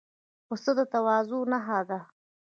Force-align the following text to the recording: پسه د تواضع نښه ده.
پسه 0.47 0.71
د 0.77 0.79
تواضع 0.91 1.39
نښه 1.51 1.79
ده. 1.89 1.99